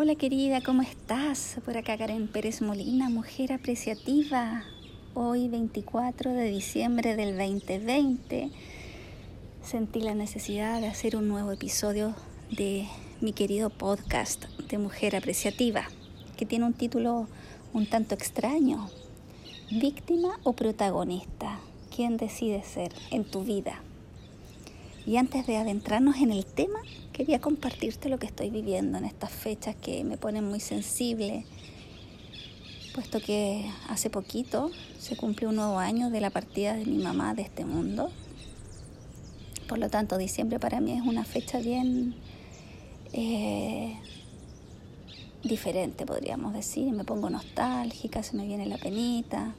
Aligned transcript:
Hola 0.00 0.14
querida, 0.14 0.60
¿cómo 0.60 0.82
estás? 0.82 1.56
Por 1.64 1.76
acá 1.76 1.98
Karen 1.98 2.28
Pérez 2.28 2.62
Molina, 2.62 3.10
mujer 3.10 3.52
apreciativa. 3.52 4.62
Hoy 5.12 5.48
24 5.48 6.34
de 6.34 6.44
diciembre 6.44 7.16
del 7.16 7.36
2020 7.36 8.52
sentí 9.60 10.00
la 10.00 10.14
necesidad 10.14 10.80
de 10.80 10.86
hacer 10.86 11.16
un 11.16 11.26
nuevo 11.26 11.50
episodio 11.50 12.14
de 12.52 12.86
mi 13.20 13.32
querido 13.32 13.70
podcast 13.70 14.44
de 14.70 14.78
Mujer 14.78 15.16
Apreciativa, 15.16 15.88
que 16.36 16.46
tiene 16.46 16.66
un 16.66 16.74
título 16.74 17.26
un 17.72 17.86
tanto 17.86 18.14
extraño. 18.14 18.88
¿Víctima 19.72 20.38
o 20.44 20.52
protagonista? 20.52 21.58
¿Quién 21.92 22.18
decide 22.18 22.62
ser 22.62 22.92
en 23.10 23.24
tu 23.24 23.42
vida? 23.42 23.82
Y 25.08 25.16
antes 25.16 25.46
de 25.46 25.56
adentrarnos 25.56 26.16
en 26.16 26.30
el 26.30 26.44
tema, 26.44 26.80
quería 27.14 27.40
compartirte 27.40 28.10
lo 28.10 28.18
que 28.18 28.26
estoy 28.26 28.50
viviendo 28.50 28.98
en 28.98 29.06
estas 29.06 29.30
fechas 29.30 29.74
que 29.74 30.04
me 30.04 30.18
ponen 30.18 30.44
muy 30.44 30.60
sensible, 30.60 31.46
puesto 32.94 33.18
que 33.18 33.64
hace 33.88 34.10
poquito 34.10 34.70
se 34.98 35.16
cumplió 35.16 35.48
un 35.48 35.56
nuevo 35.56 35.78
año 35.78 36.10
de 36.10 36.20
la 36.20 36.28
partida 36.28 36.74
de 36.74 36.84
mi 36.84 36.98
mamá 36.98 37.32
de 37.32 37.40
este 37.40 37.64
mundo. 37.64 38.10
Por 39.66 39.78
lo 39.78 39.88
tanto, 39.88 40.18
diciembre 40.18 40.60
para 40.60 40.78
mí 40.78 40.92
es 40.92 41.00
una 41.00 41.24
fecha 41.24 41.58
bien 41.58 42.14
eh, 43.14 43.96
diferente, 45.42 46.04
podríamos 46.04 46.52
decir. 46.52 46.92
Me 46.92 47.04
pongo 47.04 47.30
nostálgica, 47.30 48.22
se 48.22 48.36
me 48.36 48.46
viene 48.46 48.66
la 48.66 48.76
penita, 48.76 49.54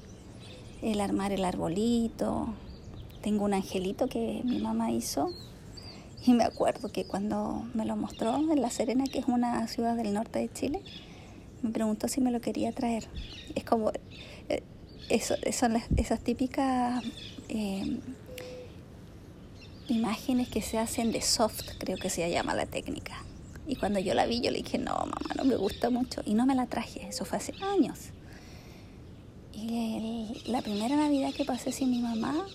el 0.84 1.02
armar 1.02 1.32
el 1.32 1.44
arbolito, 1.44 2.54
tengo 3.22 3.46
un 3.46 3.54
angelito 3.54 4.08
que 4.08 4.42
mi 4.44 4.60
mamá 4.60 4.92
hizo 4.92 5.30
y 6.26 6.34
me 6.34 6.44
acuerdo 6.44 6.92
que 6.92 7.06
cuando 7.06 7.66
me 7.74 7.86
lo 7.86 7.96
mostró 7.96 8.36
en 8.36 8.62
La 8.62 8.70
Serena, 8.70 9.06
que 9.06 9.20
es 9.20 9.26
una 9.28 9.68
ciudad 9.68 9.96
del 9.96 10.14
norte 10.14 10.40
de 10.40 10.52
Chile, 10.52 10.82
me 11.62 11.72
preguntó 11.72 12.08
si 12.08 12.22
me 12.22 12.32
lo 12.32 12.42
quería 12.42 12.72
traer. 12.72 13.08
Es 13.56 13.64
como, 13.64 13.92
eh, 14.50 14.64
eso, 15.10 15.36
son 15.52 15.78
esas 15.96 16.20
típicas 16.22 17.04
eh, 17.48 18.00
imágenes 19.88 20.50
que 20.50 20.62
se 20.62 20.78
hacen 20.78 21.12
de 21.12 21.22
soft, 21.22 21.78
creo 21.80 21.98
que 21.98 22.10
se 22.10 22.30
llama 22.30 22.54
la 22.54 22.66
técnica. 22.66 23.24
Y 23.68 23.76
cuando 23.76 24.00
yo 24.00 24.14
la 24.14 24.26
vi, 24.26 24.42
yo 24.42 24.52
le 24.52 24.58
dije, 24.60 24.78
no, 24.78 24.96
mamá, 24.96 25.34
no 25.38 25.46
me 25.46 25.56
gusta 25.56 25.90
mucho. 25.90 26.22
Y 26.26 26.34
no 26.34 26.46
me 26.46 26.56
la 26.56 26.66
traje, 26.66 27.08
eso 27.08 27.24
fue 27.24 27.38
hace 27.38 27.54
años. 27.62 28.10
Y 29.54 30.42
la 30.46 30.62
primera 30.62 30.96
Navidad 30.96 31.34
que 31.34 31.46
pasé 31.46 31.72
sin 31.72 31.92
mi 31.92 32.00
mamá, 32.00 32.46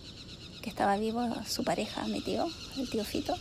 que 0.64 0.70
estaba 0.70 0.96
vivo 0.96 1.28
su 1.46 1.62
pareja, 1.62 2.06
mi 2.06 2.22
tío, 2.22 2.46
el 2.78 2.88
tío 2.88 3.04
Fito, 3.04 3.36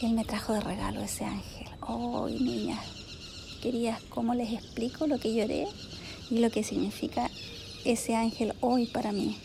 él 0.00 0.14
me 0.14 0.24
trajo 0.24 0.54
de 0.54 0.60
regalo 0.60 1.02
ese 1.02 1.26
ángel. 1.26 1.68
¡Oh, 1.82 2.26
niña! 2.30 2.80
Querías, 3.60 4.00
¿cómo 4.04 4.32
les 4.32 4.54
explico 4.54 5.06
lo 5.06 5.18
que 5.18 5.34
lloré 5.34 5.66
y 6.30 6.38
lo 6.38 6.50
que 6.50 6.64
significa 6.64 7.30
ese 7.84 8.16
ángel 8.16 8.54
hoy 8.62 8.86
para 8.86 9.12
mí? 9.12 9.36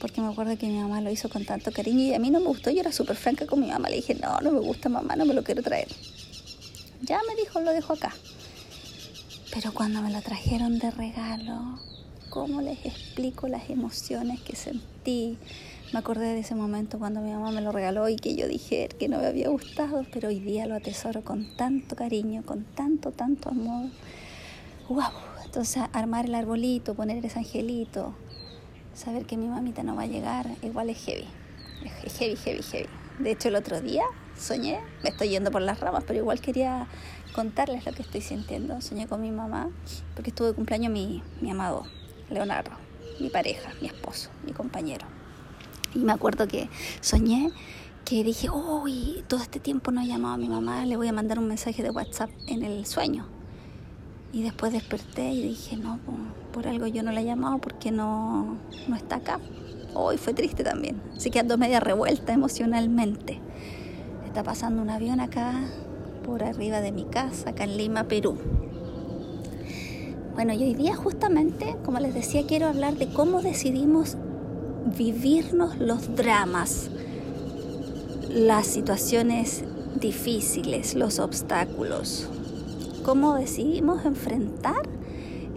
Porque 0.00 0.20
me 0.20 0.26
acuerdo 0.26 0.58
que 0.58 0.66
mi 0.66 0.76
mamá 0.76 1.00
lo 1.00 1.12
hizo 1.12 1.28
con 1.28 1.44
tanto 1.44 1.70
cariño 1.70 2.00
y 2.00 2.14
a 2.14 2.18
mí 2.18 2.30
no 2.30 2.40
me 2.40 2.48
gustó. 2.48 2.72
Yo 2.72 2.80
era 2.80 2.90
súper 2.90 3.14
franca 3.14 3.46
con 3.46 3.60
mi 3.60 3.68
mamá. 3.68 3.88
Le 3.88 3.96
dije, 3.96 4.16
no, 4.16 4.40
no 4.40 4.50
me 4.50 4.58
gusta 4.58 4.88
mamá, 4.88 5.14
no 5.14 5.24
me 5.24 5.34
lo 5.34 5.44
quiero 5.44 5.62
traer. 5.62 5.86
Ya 7.02 7.20
me 7.28 7.36
dijo, 7.36 7.60
lo 7.60 7.70
dejo 7.70 7.92
acá. 7.92 8.12
Pero 9.52 9.72
cuando 9.72 10.02
me 10.02 10.10
lo 10.10 10.20
trajeron 10.20 10.80
de 10.80 10.90
regalo, 10.90 11.78
¿cómo 12.34 12.60
les 12.60 12.84
explico 12.84 13.46
las 13.46 13.70
emociones 13.70 14.40
que 14.40 14.56
sentí? 14.56 15.38
Me 15.92 16.00
acordé 16.00 16.34
de 16.34 16.40
ese 16.40 16.56
momento 16.56 16.98
cuando 16.98 17.20
mi 17.20 17.30
mamá 17.30 17.52
me 17.52 17.60
lo 17.60 17.70
regaló 17.70 18.08
y 18.08 18.16
que 18.16 18.34
yo 18.34 18.48
dije 18.48 18.88
que 18.88 19.08
no 19.08 19.18
me 19.20 19.26
había 19.28 19.50
gustado, 19.50 20.04
pero 20.12 20.30
hoy 20.30 20.40
día 20.40 20.66
lo 20.66 20.74
atesoro 20.74 21.22
con 21.22 21.56
tanto 21.56 21.94
cariño, 21.94 22.42
con 22.44 22.64
tanto, 22.64 23.12
tanto 23.12 23.50
amor. 23.50 23.88
¡Wow! 24.88 25.12
Entonces, 25.44 25.84
armar 25.92 26.24
el 26.24 26.34
arbolito, 26.34 26.94
poner 26.94 27.24
ese 27.24 27.38
angelito, 27.38 28.16
saber 28.94 29.26
que 29.26 29.36
mi 29.36 29.46
mamita 29.46 29.84
no 29.84 29.94
va 29.94 30.02
a 30.02 30.06
llegar, 30.06 30.50
igual 30.64 30.90
es 30.90 31.04
heavy. 31.04 31.28
Es 32.02 32.18
heavy, 32.18 32.34
heavy, 32.34 32.62
heavy. 32.62 32.88
De 33.20 33.30
hecho, 33.30 33.46
el 33.46 33.54
otro 33.54 33.80
día 33.80 34.02
soñé, 34.36 34.80
me 35.04 35.10
estoy 35.10 35.28
yendo 35.28 35.52
por 35.52 35.62
las 35.62 35.78
ramas, 35.78 36.02
pero 36.04 36.18
igual 36.18 36.40
quería 36.40 36.88
contarles 37.32 37.86
lo 37.86 37.92
que 37.92 38.02
estoy 38.02 38.22
sintiendo. 38.22 38.80
Soñé 38.80 39.06
con 39.06 39.20
mi 39.20 39.30
mamá, 39.30 39.70
porque 40.16 40.30
estuvo 40.30 40.48
de 40.48 40.54
cumpleaños 40.54 40.92
mi, 40.92 41.22
mi 41.40 41.52
amado 41.52 41.84
Leonardo, 42.30 42.72
mi 43.20 43.30
pareja, 43.30 43.70
mi 43.80 43.88
esposo, 43.88 44.30
mi 44.44 44.52
compañero. 44.52 45.06
Y 45.94 46.00
me 46.00 46.12
acuerdo 46.12 46.48
que 46.48 46.68
soñé 47.00 47.52
que 48.04 48.22
dije, 48.22 48.50
uy, 48.50 49.24
todo 49.28 49.40
este 49.40 49.60
tiempo 49.60 49.90
no 49.90 50.02
he 50.02 50.06
llamado 50.06 50.34
a 50.34 50.36
mi 50.36 50.48
mamá, 50.48 50.84
le 50.84 50.96
voy 50.96 51.08
a 51.08 51.12
mandar 51.12 51.38
un 51.38 51.48
mensaje 51.48 51.82
de 51.82 51.90
WhatsApp 51.90 52.30
en 52.46 52.62
el 52.62 52.84
sueño. 52.86 53.26
Y 54.32 54.42
después 54.42 54.72
desperté 54.72 55.30
y 55.30 55.42
dije, 55.42 55.76
no, 55.76 56.00
por, 56.52 56.66
algo 56.66 56.86
yo 56.86 57.02
no 57.02 57.12
la 57.12 57.20
he 57.20 57.24
llamado 57.24 57.58
porque 57.58 57.90
no, 57.90 58.58
no 58.88 58.96
está 58.96 59.16
acá. 59.16 59.38
Hoy 59.94 60.18
fue 60.18 60.34
triste 60.34 60.64
también. 60.64 61.00
Así 61.16 61.30
que 61.30 61.38
ando 61.38 61.56
media 61.56 61.78
revuelta 61.78 62.32
emocionalmente. 62.32 63.40
Está 64.26 64.42
pasando 64.42 64.82
un 64.82 64.90
avión 64.90 65.20
acá 65.20 65.54
por 66.24 66.42
arriba 66.42 66.80
de 66.80 66.90
mi 66.90 67.04
casa, 67.04 67.50
acá 67.50 67.64
en 67.64 67.76
Lima, 67.76 68.04
Perú. 68.04 68.36
Bueno, 70.34 70.52
y 70.52 70.64
hoy 70.64 70.74
día 70.74 70.96
justamente, 70.96 71.76
como 71.84 72.00
les 72.00 72.12
decía, 72.12 72.44
quiero 72.44 72.66
hablar 72.66 72.96
de 72.96 73.06
cómo 73.06 73.40
decidimos 73.40 74.16
vivirnos 74.98 75.78
los 75.78 76.16
dramas, 76.16 76.90
las 78.30 78.66
situaciones 78.66 79.62
difíciles, 80.00 80.96
los 80.96 81.20
obstáculos, 81.20 82.28
cómo 83.04 83.36
decidimos 83.36 84.04
enfrentar 84.04 84.88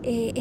eh, 0.03 0.33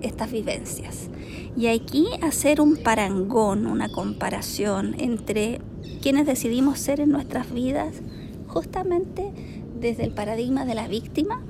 estas 0.00 0.32
vivencias. 0.32 1.08
Y 1.56 1.68
aquí 1.68 2.08
hacer 2.20 2.60
un 2.60 2.78
parangón, 2.78 3.66
una 3.66 3.88
comparación 3.92 4.96
entre 4.98 5.60
quienes 6.02 6.26
decidimos 6.26 6.80
ser 6.80 6.98
en 6.98 7.10
nuestras 7.10 7.54
vidas, 7.54 7.94
justamente 8.48 9.32
desde 9.78 10.02
el 10.02 10.12
paradigma 10.12 10.64
de 10.64 10.74
la 10.74 10.88
víctima 10.88 11.44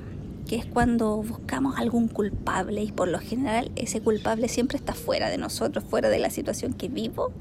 que 0.52 0.58
es 0.58 0.66
cuando 0.66 1.16
buscamos 1.22 1.78
algún 1.78 2.08
culpable 2.08 2.82
y 2.82 2.92
por 2.92 3.08
lo 3.08 3.18
general 3.18 3.72
ese 3.74 4.02
culpable 4.02 4.48
siempre 4.48 4.76
está 4.76 4.92
fuera 4.92 5.30
de 5.30 5.38
nosotros, 5.38 5.82
fuera 5.82 6.10
de 6.10 6.18
la 6.18 6.28
situación 6.28 6.74
que 6.74 6.88
vivo 6.88 7.32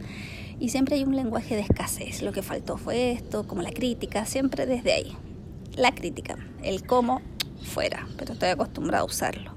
y 0.62 0.70
siempre 0.70 0.96
hay 0.96 1.04
un 1.04 1.18
lenguaje 1.18 1.56
de 1.56 1.62
escasez, 1.62 2.22
lo 2.22 2.32
que 2.32 2.42
faltó 2.42 2.78
fue 2.78 3.12
esto, 3.12 3.46
como 3.46 3.64
la 3.64 3.72
crítica, 3.72 4.26
siempre 4.26 4.66
desde 4.66 4.94
ahí. 4.94 5.18
La 5.76 5.94
crítica, 5.94 6.38
el 6.64 6.86
cómo 6.86 7.22
fuera, 7.62 8.08
pero 8.18 8.32
estoy 8.32 8.48
acostumbrado 8.48 9.04
a 9.04 9.08
usarlo. 9.08 9.52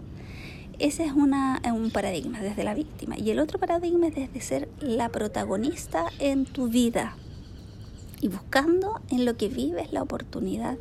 Ese 0.81 1.05
es 1.05 1.13
una, 1.13 1.63
un 1.73 1.93
paradigma 1.93 2.41
desde 2.41 2.65
la 2.65 2.75
víctima 2.75 3.17
y 3.17 3.31
el 3.31 3.39
otro 3.39 3.61
paradigma 3.61 4.09
es 4.09 4.17
desde 4.17 4.41
ser 4.41 4.69
la 4.81 5.11
protagonista 5.11 6.07
en 6.19 6.45
tu 6.45 6.71
vida 6.71 7.17
y 8.21 8.27
buscando 8.27 9.01
en 9.13 9.25
lo 9.25 9.37
que 9.37 9.47
vives 9.47 9.93
la 9.93 10.03
oportunidad 10.03 10.77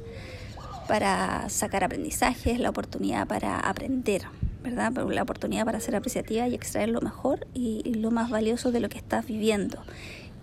para 0.88 1.50
sacar 1.50 1.84
aprendizajes, 1.84 2.60
la 2.60 2.70
oportunidad 2.70 3.28
para 3.28 3.60
aprender, 3.60 4.24
¿verdad? 4.62 4.92
La 5.10 5.24
oportunidad 5.24 5.66
para 5.66 5.80
ser 5.80 5.96
apreciativa 5.96 6.48
y 6.48 6.56
extraer 6.56 6.90
lo 6.90 7.02
mejor 7.02 7.48
y, 7.54 7.84
lo 7.96 8.12
más 8.12 8.30
valioso 8.30 8.72
de 8.72 8.80
lo 8.80 8.90
que 8.90 8.98
estás 8.98 9.26
viviendo. 9.26 9.82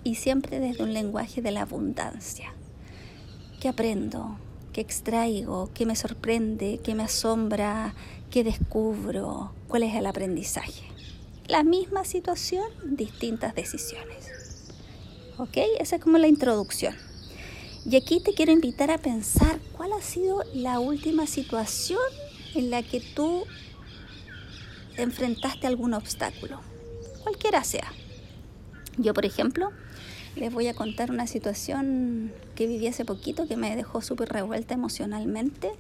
Y 0.05 0.15
siempre 0.15 0.61
desde 0.61 0.83
un 0.83 0.93
lenguaje 0.93 1.43
de 1.43 1.51
la 1.51 1.63
abundancia. 1.63 2.53
¿Qué 3.61 3.69
aprendo? 3.69 4.39
¿Qué 4.73 4.81
extraigo? 4.81 5.71
¿Qué 5.75 5.85
me 5.85 5.97
sorprende? 5.97 6.81
¿Qué 6.83 6.95
me 6.95 7.03
asombra? 7.03 7.95
¿Qué 8.31 8.45
descubro? 8.45 9.53
¿Cuál 9.69 9.83
es 9.83 9.95
el 9.95 10.07
aprendizaje? 10.07 10.85
La 11.49 11.65
misma 11.65 12.05
situación, 12.05 12.65
distintas 12.85 13.55
decisiones. 13.55 14.71
¿Ok? 15.37 15.59
Esa 15.81 15.97
es 15.97 16.03
como 16.03 16.17
la 16.19 16.29
introducción. 16.29 17.10
Y 17.87 17.97
aquí 17.97 18.21
te 18.21 18.35
quiero 18.35 18.53
invitar 18.53 18.91
a 18.91 18.99
pensar 18.99 19.59
cuál 19.77 19.93
ha 19.95 20.03
sido 20.03 20.45
la 20.55 20.81
última 20.81 21.27
situación 21.27 22.01
en 22.55 22.71
la 22.71 22.83
que 22.83 23.01
tú 23.01 23.45
enfrentaste 24.97 25.67
algún 25.67 25.95
obstáculo, 25.95 26.61
cualquiera 27.23 27.65
sea. 27.65 27.91
Yo, 28.99 29.15
por 29.15 29.25
ejemplo, 29.25 29.71
les 30.37 30.53
voy 30.53 30.67
a 30.67 30.75
contar 30.75 31.11
una 31.11 31.27
situación 31.27 32.33
que 32.55 32.67
viví 32.67 32.87
hace 32.87 33.05
poquito 33.05 33.49
que 33.49 33.57
me 33.57 33.75
dejó 33.75 34.03
súper 34.03 34.29
revuelta 34.29 34.75
emocionalmente 34.75 35.71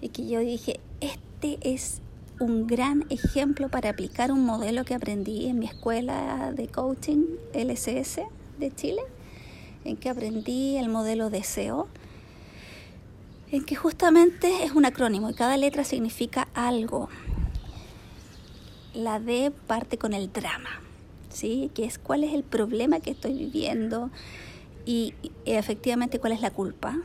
y 0.00 0.08
que 0.08 0.26
yo 0.26 0.40
dije, 0.40 0.80
este 1.00 1.58
es 1.62 2.00
un 2.40 2.66
gran 2.66 3.04
ejemplo 3.08 3.68
para 3.68 3.90
aplicar 3.90 4.32
un 4.32 4.44
modelo 4.44 4.84
que 4.84 4.94
aprendí 4.94 5.46
en 5.46 5.60
mi 5.60 5.66
escuela 5.66 6.52
de 6.54 6.66
coaching 6.66 7.24
LCS 7.54 8.20
de 8.58 8.74
Chile 8.74 9.02
en 9.86 9.96
que 9.96 10.08
aprendí 10.08 10.76
el 10.76 10.88
modelo 10.88 11.30
de 11.30 11.42
SEO, 11.44 11.88
en 13.50 13.64
que 13.64 13.76
justamente 13.76 14.64
es 14.64 14.72
un 14.72 14.84
acrónimo 14.84 15.30
y 15.30 15.34
cada 15.34 15.56
letra 15.56 15.84
significa 15.84 16.48
algo. 16.54 17.08
La 18.94 19.20
D 19.20 19.52
parte 19.66 19.98
con 19.98 20.12
el 20.12 20.32
drama, 20.32 20.80
¿sí? 21.28 21.70
que 21.74 21.84
es 21.84 21.98
cuál 21.98 22.24
es 22.24 22.34
el 22.34 22.42
problema 22.42 23.00
que 23.00 23.10
estoy 23.10 23.34
viviendo 23.34 24.10
y, 24.84 25.14
efectivamente 25.44 26.18
cuál 26.18 26.32
es 26.32 26.40
la 26.40 26.50
culpa. 26.50 26.98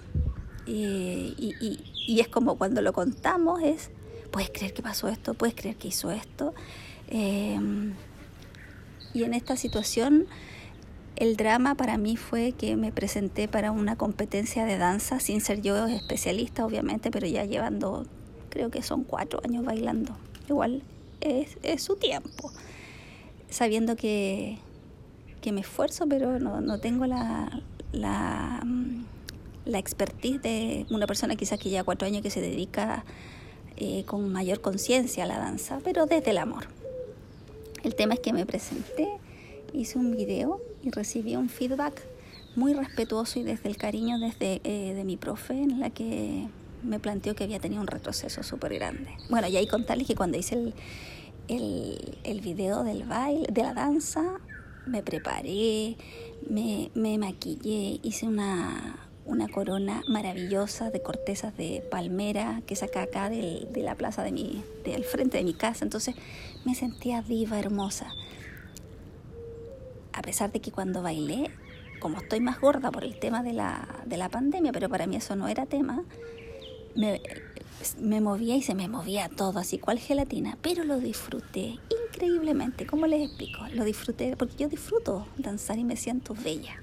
Y, 0.65 1.35
Y 2.07 2.19
es 2.19 2.27
como 2.27 2.57
cuando 2.57 2.81
lo 2.81 2.93
contamos, 2.93 3.61
es, 3.61 3.91
puedes 4.31 4.49
creer 4.49 4.73
que 4.73 4.81
pasó 4.81 5.07
esto, 5.07 5.33
puedes 5.33 5.53
creer 5.53 5.75
que 5.75 5.89
hizo 5.89 6.11
esto. 6.11 6.53
Em, 7.09 7.93
y 9.13 9.23
en 9.23 9.33
esta 9.33 9.55
situación, 9.55 10.27
el 11.21 11.37
drama 11.37 11.75
para 11.75 11.99
mí 11.99 12.17
fue 12.17 12.53
que 12.53 12.75
me 12.75 12.91
presenté 12.91 13.47
para 13.47 13.71
una 13.71 13.95
competencia 13.95 14.65
de 14.65 14.79
danza, 14.79 15.19
sin 15.19 15.39
ser 15.39 15.61
yo 15.61 15.85
especialista, 15.85 16.65
obviamente, 16.65 17.11
pero 17.11 17.27
ya 17.27 17.45
llevando, 17.45 18.07
creo 18.49 18.71
que 18.71 18.81
son 18.81 19.03
cuatro 19.03 19.39
años 19.43 19.63
bailando. 19.63 20.17
Igual 20.49 20.81
es, 21.19 21.83
su 21.83 21.95
tiempo. 21.95 22.51
Sabiendo 23.51 23.95
que, 23.95 24.57
me 25.51 25.61
esfuerzo, 25.61 26.07
pero 26.07 26.39
no, 26.39 26.59
no 26.59 26.79
tengo 26.79 27.05
la, 27.05 27.61
la, 27.91 28.65
la 29.65 29.77
expertise 29.77 30.41
de 30.41 30.87
una 30.89 31.05
persona 31.05 31.35
quizás 31.35 31.59
que 31.59 31.69
ya 31.69 31.83
cuatro 31.83 32.07
años 32.07 32.23
que 32.23 32.31
se 32.31 32.41
dedica 32.41 33.05
eh, 33.77 34.05
con 34.05 34.27
mayor 34.31 34.59
conciencia 34.61 35.25
a 35.25 35.27
la 35.27 35.37
danza, 35.37 35.81
pero 35.83 36.07
desde 36.07 36.31
el 36.31 36.39
amor. 36.39 36.65
El 37.83 37.93
tema 37.93 38.15
es 38.15 38.19
que 38.21 38.33
me 38.33 38.47
presenté, 38.47 39.07
hice 39.73 39.97
un 39.97 40.11
video 40.11 40.61
y 40.83 40.91
recibí 40.91 41.35
un 41.35 41.49
feedback 41.49 42.01
muy 42.55 42.73
respetuoso 42.73 43.39
y 43.39 43.43
desde 43.43 43.69
el 43.69 43.77
cariño 43.77 44.19
desde 44.19 44.61
eh, 44.63 44.93
de 44.93 45.03
mi 45.03 45.17
profe 45.17 45.53
en 45.53 45.79
la 45.79 45.89
que 45.89 46.47
me 46.83 46.99
planteó 46.99 47.35
que 47.35 47.43
había 47.43 47.59
tenido 47.59 47.81
un 47.81 47.87
retroceso 47.87 48.43
súper 48.43 48.73
grande. 48.73 49.09
Bueno, 49.29 49.47
y 49.47 49.57
ahí 49.57 49.67
contarles 49.67 50.07
que 50.07 50.15
cuando 50.15 50.37
hice 50.37 50.55
el, 50.55 50.73
el, 51.47 52.17
el, 52.23 52.41
video 52.41 52.83
del 52.83 53.03
baile, 53.03 53.47
de 53.51 53.61
la 53.61 53.73
danza, 53.73 54.39
me 54.85 55.03
preparé, 55.03 55.95
me, 56.49 56.91
me 56.95 57.17
maquillé, 57.17 57.99
hice 58.03 58.25
una, 58.25 59.07
una 59.25 59.47
corona 59.47 60.01
maravillosa 60.07 60.89
de 60.89 61.01
cortezas 61.01 61.55
de 61.55 61.83
palmera 61.91 62.61
que 62.65 62.75
saca 62.75 63.03
acá 63.03 63.29
del, 63.29 63.71
de 63.71 63.81
la 63.81 63.95
plaza 63.95 64.23
de 64.23 64.31
mi, 64.31 64.63
del 64.83 65.03
frente 65.03 65.37
de 65.37 65.43
mi 65.43 65.53
casa. 65.53 65.85
Entonces 65.85 66.15
me 66.65 66.75
sentía 66.75 67.21
viva, 67.21 67.59
hermosa. 67.59 68.13
A 70.13 70.21
pesar 70.21 70.51
de 70.51 70.59
que 70.59 70.71
cuando 70.71 71.01
bailé, 71.01 71.51
como 71.99 72.17
estoy 72.17 72.39
más 72.39 72.59
gorda 72.59 72.91
por 72.91 73.03
el 73.03 73.19
tema 73.19 73.43
de 73.43 73.53
la, 73.53 73.87
de 74.05 74.17
la 74.17 74.29
pandemia, 74.29 74.71
pero 74.71 74.89
para 74.89 75.07
mí 75.07 75.15
eso 75.15 75.35
no 75.35 75.47
era 75.47 75.65
tema, 75.65 76.03
me, 76.95 77.21
me 77.99 78.21
movía 78.21 78.55
y 78.55 78.61
se 78.61 78.75
me 78.75 78.87
movía 78.87 79.29
todo, 79.29 79.59
así 79.59 79.77
cual 79.77 79.99
gelatina, 79.99 80.57
pero 80.61 80.83
lo 80.83 80.99
disfruté 80.99 81.79
increíblemente. 82.09 82.85
¿Cómo 82.85 83.07
les 83.07 83.21
explico? 83.27 83.59
Lo 83.73 83.83
disfruté 83.83 84.35
porque 84.37 84.55
yo 84.57 84.69
disfruto 84.69 85.27
danzar 85.37 85.79
y 85.79 85.83
me 85.83 85.95
siento 85.95 86.33
bella. 86.33 86.81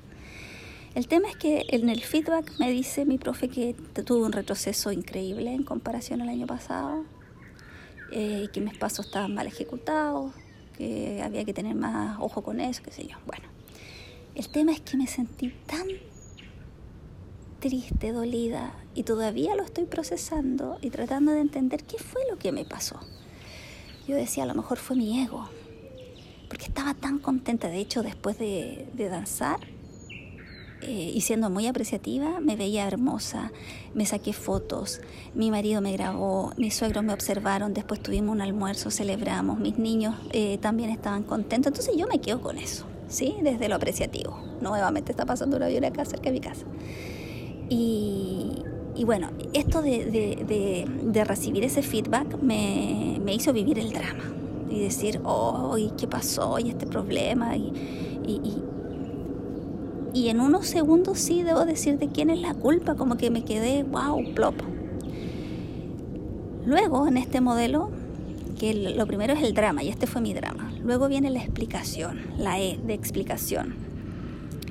El 0.94 1.06
tema 1.06 1.28
es 1.28 1.36
que 1.36 1.66
en 1.68 1.88
el 1.90 2.02
feedback 2.02 2.58
me 2.58 2.70
dice 2.70 3.04
mi 3.04 3.18
profe 3.18 3.48
que 3.48 3.74
tuvo 4.04 4.24
un 4.24 4.32
retroceso 4.32 4.90
increíble 4.90 5.52
en 5.52 5.62
comparación 5.62 6.22
al 6.22 6.28
año 6.28 6.46
pasado, 6.46 7.04
eh, 8.10 8.48
que 8.52 8.60
mis 8.60 8.76
pasos 8.76 9.06
estaban 9.06 9.34
mal 9.34 9.46
ejecutados, 9.46 10.32
que 10.78 11.20
había 11.22 11.44
que 11.44 11.52
tener 11.52 11.74
más 11.74 12.16
ojo 12.20 12.42
con 12.42 12.60
eso, 12.60 12.82
qué 12.84 12.92
sé 12.92 13.06
yo. 13.06 13.16
Bueno, 13.26 13.44
el 14.36 14.48
tema 14.48 14.72
es 14.72 14.80
que 14.80 14.96
me 14.96 15.08
sentí 15.08 15.52
tan 15.66 15.86
triste, 17.58 18.12
dolida, 18.12 18.72
y 18.94 19.02
todavía 19.02 19.56
lo 19.56 19.64
estoy 19.64 19.84
procesando 19.84 20.78
y 20.80 20.90
tratando 20.90 21.32
de 21.32 21.40
entender 21.40 21.82
qué 21.82 21.98
fue 21.98 22.22
lo 22.30 22.38
que 22.38 22.52
me 22.52 22.64
pasó. 22.64 23.00
Yo 24.06 24.14
decía, 24.14 24.44
a 24.44 24.46
lo 24.46 24.54
mejor 24.54 24.78
fue 24.78 24.96
mi 24.96 25.20
ego, 25.20 25.50
porque 26.48 26.66
estaba 26.66 26.94
tan 26.94 27.18
contenta, 27.18 27.68
de 27.68 27.78
hecho, 27.78 28.04
después 28.04 28.38
de, 28.38 28.88
de 28.94 29.08
danzar, 29.08 29.58
eh, 30.80 31.12
y 31.12 31.20
siendo 31.22 31.50
muy 31.50 31.66
apreciativa, 31.66 32.38
me 32.40 32.54
veía 32.54 32.86
hermosa, 32.86 33.50
me 33.94 34.06
saqué 34.06 34.32
fotos, 34.32 35.00
mi 35.34 35.50
marido 35.50 35.80
me 35.80 35.92
grabó, 35.92 36.52
mis 36.56 36.74
suegros 36.74 37.02
me 37.02 37.12
observaron, 37.12 37.74
después 37.74 38.00
tuvimos 38.00 38.32
un 38.34 38.40
almuerzo, 38.40 38.90
celebramos, 38.90 39.58
mis 39.58 39.76
niños 39.76 40.14
eh, 40.30 40.56
también 40.58 40.90
estaban 40.90 41.24
contentos, 41.24 41.72
entonces 41.72 41.96
yo 41.96 42.06
me 42.06 42.20
quedo 42.20 42.40
con 42.40 42.58
eso, 42.58 42.86
¿sí? 43.08 43.34
Desde 43.42 43.68
lo 43.68 43.74
apreciativo. 43.74 44.38
Nuevamente 44.60 45.10
está 45.10 45.26
pasando 45.26 45.56
una 45.56 45.66
avión 45.66 45.84
acá 45.84 46.04
cerca 46.04 46.26
de 46.26 46.32
mi 46.32 46.40
casa. 46.40 46.64
Y, 47.68 48.62
y 48.94 49.04
bueno, 49.04 49.30
esto 49.54 49.82
de, 49.82 50.06
de, 50.06 50.86
de, 51.02 51.24
recibir 51.24 51.64
ese 51.64 51.82
feedback 51.82 52.40
me, 52.40 53.20
me, 53.22 53.34
hizo 53.34 53.52
vivir 53.52 53.78
el 53.78 53.92
drama 53.92 54.32
y 54.70 54.80
decir, 54.80 55.20
oh, 55.24 55.76
¿qué 55.98 56.06
pasó? 56.06 56.58
Y 56.58 56.70
este 56.70 56.86
problema. 56.86 57.56
y, 57.56 57.72
y 58.26 58.40
y 58.44 58.62
en 60.14 60.40
unos 60.40 60.66
segundos 60.66 61.18
sí 61.18 61.42
debo 61.42 61.64
decir 61.64 61.98
de 61.98 62.08
quién 62.08 62.30
es 62.30 62.40
la 62.40 62.54
culpa, 62.54 62.94
como 62.94 63.16
que 63.16 63.30
me 63.30 63.44
quedé, 63.44 63.82
wow, 63.84 64.22
plop. 64.34 64.54
Luego, 66.66 67.06
en 67.08 67.16
este 67.16 67.40
modelo, 67.40 67.90
que 68.58 68.74
lo 68.74 69.06
primero 69.06 69.32
es 69.32 69.42
el 69.42 69.54
drama, 69.54 69.82
y 69.82 69.88
este 69.88 70.06
fue 70.06 70.20
mi 70.20 70.34
drama. 70.34 70.72
Luego 70.82 71.08
viene 71.08 71.30
la 71.30 71.40
explicación, 71.40 72.20
la 72.36 72.60
E 72.60 72.78
de 72.84 72.94
explicación. 72.94 73.74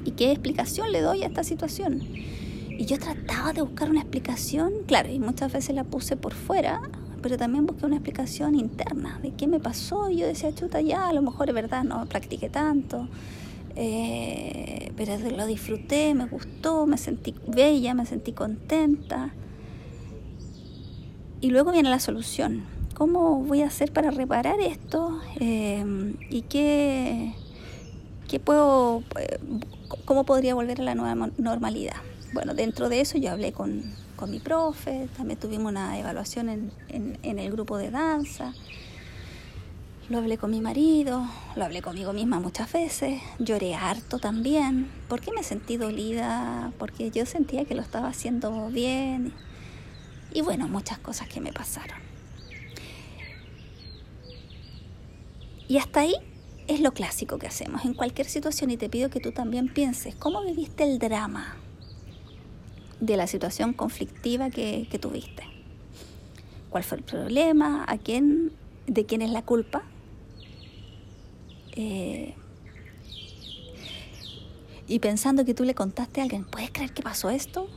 ¿Y 0.06 0.12
qué 0.12 0.32
explicación 0.32 0.92
le 0.92 1.02
doy 1.02 1.24
a 1.24 1.28
esta 1.28 1.44
situación? 1.44 2.02
Y 2.70 2.86
yo 2.86 3.00
trataba 3.00 3.54
de 3.54 3.62
buscar 3.62 3.90
una 3.90 4.02
explicación, 4.02 4.72
claro, 4.86 5.10
y 5.10 5.20
muchas 5.20 5.52
veces 5.52 5.76
la 5.76 5.84
puse 5.84 6.16
por 6.16 6.34
fuera, 6.34 6.82
pero 7.22 7.38
también 7.38 7.66
busqué 7.66 7.86
una 7.88 7.96
explicación 7.96 8.56
interna 8.56 9.20
de 9.24 9.32
qué 9.32 9.48
me 9.48 9.60
pasó. 9.60 10.10
Y 10.10 10.18
yo 10.18 10.28
decía, 10.28 10.54
chuta, 10.54 10.82
ya, 10.82 11.08
a 11.08 11.14
lo 11.14 11.22
mejor 11.22 11.50
es 11.50 11.56
verdad, 11.56 11.84
no 11.84 12.06
practiqué 12.06 12.50
tanto. 12.50 13.08
Eh, 13.76 14.77
pero 14.98 15.18
lo 15.30 15.46
disfruté, 15.46 16.16
me 16.16 16.26
gustó, 16.26 16.88
me 16.88 16.98
sentí 16.98 17.36
bella, 17.48 17.94
me 17.94 18.06
sentí 18.06 18.34
contenta. 18.34 19.32
Y 21.40 21.52
luego 21.52 21.72
viene 21.72 21.90
la 21.90 22.00
solución. 22.00 22.66
¿Cómo 22.96 23.44
voy 23.44 23.62
a 23.62 23.68
hacer 23.68 23.94
para 23.94 24.10
reparar 24.10 24.60
esto? 24.60 25.22
Eh, 25.40 26.16
¿Y 26.32 26.42
qué, 26.42 27.34
qué 28.28 28.40
puedo, 28.40 29.04
eh, 29.20 29.38
cómo 30.06 30.26
podría 30.26 30.56
volver 30.56 30.82
a 30.82 30.84
la 30.84 30.96
nueva 30.96 31.30
normalidad? 31.38 31.98
Bueno, 32.34 32.56
dentro 32.56 32.90
de 32.90 33.02
eso 33.02 33.20
yo 33.20 33.32
hablé 33.32 33.52
con, 33.52 33.94
con 34.16 34.32
mi 34.32 34.40
profe, 34.40 35.08
también 35.16 35.40
tuvimos 35.40 35.72
una 35.72 36.00
evaluación 36.00 36.50
en, 36.50 36.72
en 36.90 37.40
el 37.40 37.52
grupo 37.52 37.78
de 37.78 37.92
danza. 37.92 38.56
Lo 40.10 40.20
hablé 40.20 40.38
con 40.38 40.52
mi 40.52 40.62
marido, 40.62 41.28
lo 41.58 41.66
hablé 41.66 41.82
conmigo 41.82 42.14
misma 42.14 42.40
muchas 42.40 42.72
veces, 42.72 43.22
lloré 43.40 43.76
harto 43.76 44.20
también, 44.20 44.90
porque 45.10 45.34
me 45.34 45.44
sentí 45.44 45.76
dolida, 45.76 46.72
porque 46.80 47.12
yo 47.12 47.26
sentía 47.26 47.66
que 47.66 47.76
lo 47.76 47.82
estaba 47.82 48.08
haciendo 48.08 48.70
bien 48.70 49.34
y 50.34 50.42
bueno, 50.42 50.70
muchas 50.70 50.98
cosas 51.00 51.28
que 51.28 51.42
me 51.42 51.52
pasaron. 51.52 51.98
Y 55.68 55.78
hasta 55.78 56.00
ahí 56.00 56.16
es 56.68 56.80
lo 56.80 56.94
clásico 56.94 57.38
que 57.38 57.48
hacemos 57.48 57.84
en 57.84 57.94
cualquier 57.94 58.28
situación 58.28 58.72
y 58.72 58.78
te 58.78 58.88
pido 58.88 59.10
que 59.10 59.20
tú 59.20 59.34
también 59.34 59.68
pienses 59.68 60.16
cómo 60.16 60.42
viviste 60.42 60.86
el 60.86 61.00
drama 61.00 61.58
de 63.02 63.18
la 63.18 63.28
situación 63.28 63.74
conflictiva 63.74 64.52
que, 64.52 64.88
que 64.90 65.00
tuviste. 65.00 65.44
¿Cuál 66.70 66.86
fue 66.86 67.00
el 67.00 67.04
problema? 67.04 67.84
¿A 67.90 67.98
quién? 67.98 68.54
¿De 68.86 69.06
quién 69.06 69.22
es 69.22 69.32
la 69.32 69.42
culpa? 69.42 69.84
Eh, 71.80 72.34
y 74.88 74.98
pensando 74.98 75.46
que 75.46 75.54
tú 75.54 75.64
le 75.64 75.76
contaste 75.76 76.22
a 76.22 76.24
alguien, 76.24 76.44
¿puedes 76.44 76.72
creer 76.72 76.92
que 76.92 77.04
pasó 77.04 77.30
esto? 77.30 77.70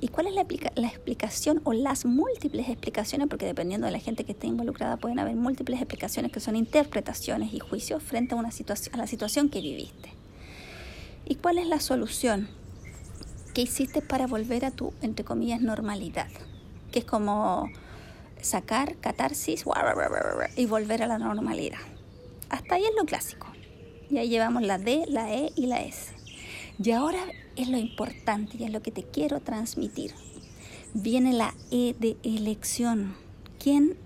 ¿Y 0.00 0.08
cuál 0.08 0.26
es 0.26 0.34
la, 0.34 0.44
la, 0.74 0.88
explicación 0.88 1.60
o 1.62 1.72
las 1.72 2.04
múltiples 2.04 2.68
explicaciones? 2.68 3.28
Porque 3.28 3.46
dependiendo 3.46 3.86
de 3.86 3.92
la 3.92 4.00
gente 4.00 4.24
que 4.24 4.32
esté 4.32 4.48
involucrada 4.48 4.96
pueden 4.96 5.20
haber 5.20 5.36
múltiples 5.36 5.80
explicaciones 5.80 6.32
que 6.32 6.40
son 6.40 6.56
interpretaciones 6.56 7.54
y 7.54 7.60
juicios 7.60 8.02
frente 8.02 8.34
a, 8.34 8.38
una 8.38 8.48
a 8.48 8.96
la 8.96 9.06
situación 9.06 9.48
que 9.50 9.60
viviste. 9.60 10.10
¿Y 11.26 11.36
cuál 11.36 11.58
es 11.58 11.68
la 11.68 11.78
solución 11.78 12.48
que 13.54 13.62
hiciste 13.62 14.02
para 14.02 14.26
volver 14.26 14.64
a 14.64 14.72
tu, 14.72 14.92
entre 15.00 15.24
comillas, 15.24 15.60
normalidad? 15.60 16.28
Que 16.90 16.98
es 16.98 17.04
como 17.04 17.70
sacar 18.42 18.96
catarsis 18.96 19.64
y 20.56 20.66
volver 20.66 21.02
a 21.04 21.06
la 21.06 21.18
normalidad. 21.18 21.93
Hasta 22.54 22.76
ahí 22.76 22.84
es 22.84 22.94
lo 22.96 23.04
clásico. 23.04 23.48
Y 24.08 24.18
ahí 24.18 24.28
llevamos 24.28 24.62
la 24.62 24.78
D, 24.78 25.06
la 25.08 25.34
E 25.34 25.50
y 25.56 25.66
la 25.66 25.82
S. 25.82 26.12
Y 26.80 26.92
ahora 26.92 27.18
es 27.56 27.68
lo 27.68 27.76
importante 27.76 28.56
y 28.56 28.62
es 28.62 28.70
lo 28.70 28.80
que 28.80 28.92
te 28.92 29.02
quiero 29.02 29.40
transmitir. 29.40 30.14
Viene 30.92 31.32
la 31.32 31.52
E 31.72 31.96
de 31.98 32.16
elección. 32.22 33.16
¿Quién 33.58 33.96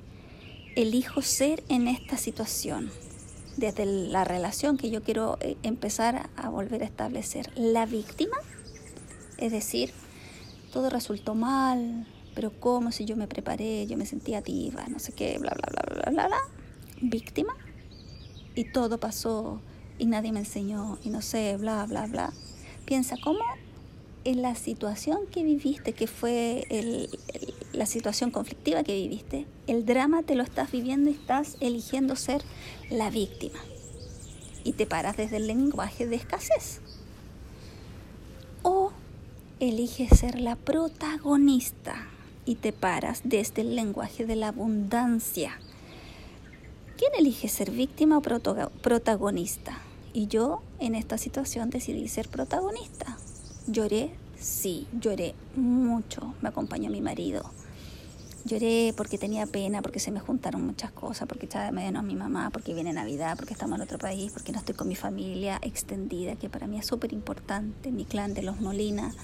elijo 0.77 1.21
ser 1.21 1.63
en 1.69 1.89
esta 1.89 2.17
situación? 2.17 2.91
Desde 3.59 3.85
la 3.85 4.25
relación 4.25 4.79
que 4.79 4.89
yo 4.89 5.03
quiero 5.03 5.37
eh, 5.43 5.59
empezar 5.63 6.31
a 6.35 6.49
volver 6.49 6.83
a 6.83 6.87
establecer. 6.87 7.53
La 7.55 7.85
víctima, 7.85 8.39
es 9.37 9.53
decir, 9.53 9.93
todo 10.73 10.89
resultó 10.89 11.35
mal, 11.35 12.07
pero 12.35 12.59
¿cómo 12.59 12.93
si 12.93 13.05
yo 13.05 13.15
me 13.15 13.27
preparé, 13.27 13.87
yo 13.87 13.99
me 13.99 14.07
sentía 14.07 14.41
diva, 14.41 14.87
no 14.89 14.99
sé 15.01 15.13
qué, 15.13 15.37
bla, 15.37 15.51
bla, 15.51 15.69
bla, 15.71 15.95
bla, 15.95 16.11
bla, 16.11 16.27
bla? 16.29 16.39
Víctima 17.03 17.55
y 18.59 18.65
todo 18.65 18.99
pasó 18.99 19.61
y 20.01 20.07
nadie 20.07 20.33
me 20.33 20.41
enseñó 20.41 20.99
y 21.05 21.11
no 21.11 21.23
sé, 21.23 21.57
bla, 21.57 21.87
bla, 21.87 22.07
bla. 22.07 22.33
Piensa, 22.87 23.15
¿cómo 23.23 23.39
en 24.25 24.43
la 24.43 24.57
situación 24.57 25.21
que 25.31 25.45
viviste, 25.45 25.93
que 25.93 26.09
fue 26.09 26.67
la 27.73 27.87
situación 27.87 28.33
conflictiva 28.33 28.83
que 28.83 28.95
viviste, 28.95 29.47
el 29.69 29.87
drama 29.87 30.25
te 30.25 30.35
lo 30.35 30.43
estás 30.43 30.73
viviendo 30.73 31.09
y 31.09 31.13
estás 31.13 31.57
eligiendo 31.61 32.17
ser 32.17 32.43
la 32.91 33.11
víctima. 33.11 33.61
Y 34.65 34.73
te 34.73 34.87
paras 34.87 35.17
desde 35.17 35.37
el 35.37 35.47
lenguaje 35.47 36.09
de 36.09 36.17
escasez. 36.17 36.81
O 38.65 38.91
eliges 39.61 40.19
ser 40.19 40.41
la 40.41 40.57
protagonista 40.57 42.09
y 42.45 42.57
te 42.57 42.73
paras 42.73 43.21
desde 43.23 43.63
el 43.63 43.77
lenguaje 43.77 44.27
de 44.27 44.35
la 44.35 44.49
abundancia. 44.49 45.61
¿Quién 46.99 47.13
elige 47.17 47.47
ser 47.47 47.71
víctima 47.71 48.19
o 48.19 48.21
protagonista? 48.21 49.79
Y 50.13 50.27
yo 50.27 50.63
en 50.81 50.97
esta 50.97 51.17
situación 51.17 51.71
decidí 51.71 52.09
ser 52.09 52.29
protagonista. 52.29 53.17
Lloré, 53.69 54.11
sí, 54.37 54.89
lloré 55.01 55.37
mucho. 55.55 56.35
Me 56.43 56.49
acompañó 56.49 56.91
mi 56.91 57.01
marido. 57.01 57.53
Lloré 58.45 58.93
porque 58.97 59.17
tenía 59.17 59.47
pena, 59.47 59.81
porque 59.81 60.01
se 60.01 60.11
me 60.11 60.19
juntaron 60.19 60.67
muchas 60.67 60.91
cosas, 60.91 61.29
porque 61.29 61.47
estaba 61.47 61.67
de 61.67 61.73
menos 61.73 62.03
mi 62.03 62.17
mamá, 62.17 62.51
porque 62.51 62.75
viene 62.75 62.93
Navidad, 62.93 63.37
porque 63.37 63.53
estamos 63.53 63.79
en 63.79 63.83
otro 63.83 63.99
país, 63.99 64.33
porque 64.33 64.51
no 64.51 64.59
estoy 64.59 64.75
con 64.75 64.89
mi 64.89 64.97
familia 64.97 65.61
extendida, 65.63 66.35
que 66.35 66.51
para 66.51 66.67
mí 66.67 66.81
es 66.81 66.87
súper 66.87 67.13
importante, 67.13 67.93
mi 67.93 68.07
clan 68.07 68.35
de 68.35 68.43
los 68.43 68.61
Molina. 68.61 69.15